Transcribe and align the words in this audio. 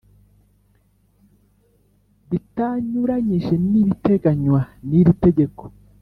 bitanyuranyije 2.29 3.53
n 3.69 3.71
ibiteganywa 3.81 4.61
n 4.87 4.89
iri 4.99 5.13
tegeko 5.25 5.63